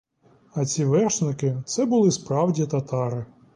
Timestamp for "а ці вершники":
0.53-1.63